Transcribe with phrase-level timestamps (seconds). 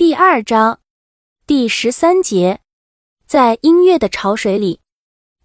[0.00, 0.78] 第二章
[1.46, 2.60] 第十三节，
[3.26, 4.80] 在音乐的潮水里，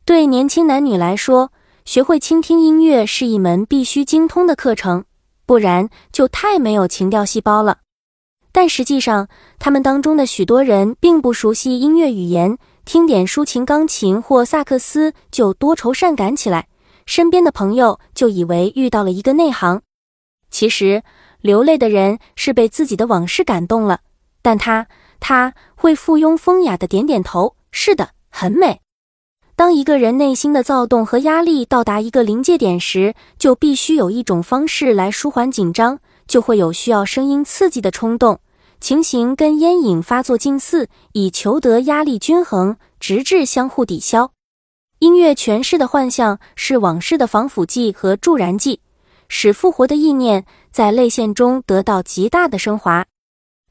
[0.06, 1.52] 对年轻男女来说，
[1.84, 5.04] 学会倾听音乐是一门必须精通的课程，
[5.46, 7.80] 不然就太没有情调细胞了。
[8.54, 9.28] 但实际上，
[9.60, 16.70] 他们当中的许多人并不熟悉音乐语言，听点抒情钢琴或萨克斯就多愁善感起来，
[17.06, 19.82] 身边的朋友就以为遇到了一个内行。
[20.50, 21.04] 其实，
[21.42, 24.00] 流泪的人是被自己的往事感动了。
[24.46, 24.86] 但他
[25.20, 28.80] 他会附庸风雅的点点头，是的，很美。
[29.56, 38.40] 当一个人内心的躁动和压力到达一个临界点时，就必须有一种方式来舒缓紧张，就会有需要声音刺激的冲动。
[38.80, 44.32] 情形跟烟瘾发作近似，以求得压力均衡，直至相互抵消。
[45.00, 48.80] 音乐诠释的幻象是往事的防腐剂和助燃剂，
[49.28, 53.08] 使复活的意念在泪腺中得到极大的升华。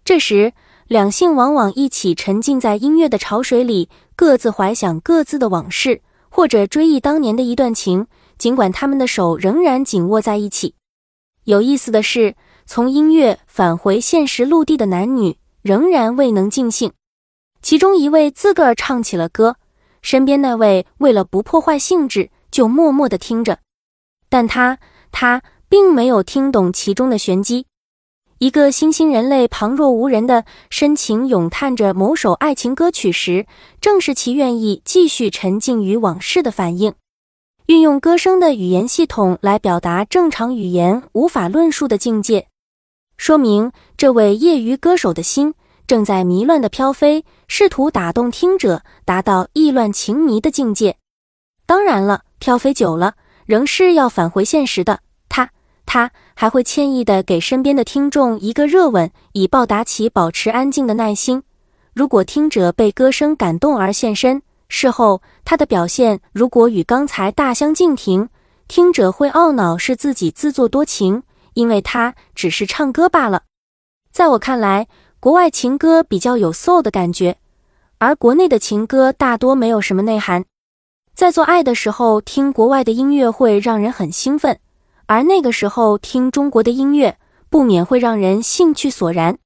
[0.06, 0.52] 这时，
[0.86, 8.06] 两性往往一起沉浸在音乐的潮水里，各自怀想各自的往事，或者追忆当年的一段情。
[8.36, 10.74] 尽管他们的手仍然紧握在一起。
[11.44, 12.34] 有意思的是，
[12.66, 16.92] 从音乐返回现实陆地的男女仍然未能尽兴。
[17.62, 19.56] 其中一位自个儿唱起了歌，
[20.02, 23.60] 身边那位为了不破坏兴致，就默默地听着。
[24.28, 24.78] 但他
[25.12, 27.66] 他并没有听懂其中的玄机。
[28.44, 33.46] 一个新兴人类旁若无人的深情咏叹着某首爱情歌曲时，
[33.80, 36.92] 正是其愿意继续沉浸于往事的反应。
[37.64, 42.48] 运用歌声的语言系统来表达正常语言无法论述的境界，
[43.16, 45.54] 说明这位业余歌手的心
[45.86, 50.98] 正在迷乱的飘飞，试图打动听者，达到意乱情迷的境界。
[51.64, 53.14] 当然了，飘飞久了，
[53.46, 55.00] 仍是要返回现实的。
[55.86, 56.10] 他。
[56.36, 61.44] 还会歉意地给身边的听众一个热吻，以报答其保持安静的耐心。
[61.94, 68.28] 如果听者被歌声感动而现身，事后他的表现如果与刚才大相径庭，
[68.66, 73.42] 听者会懊恼是自己自作多情，因为他只是唱歌罢了。
[74.10, 74.88] 在我看来，
[75.20, 77.38] 国外情歌比较有 soul 的感觉，
[77.98, 80.44] 而国内的情歌大多没有什么内涵。
[81.14, 84.58] 在做爱的时候听国外的音乐会让人很兴奋。
[85.06, 87.18] 而那个时候听中国的音乐，
[87.50, 89.38] 不免会让人兴趣索然。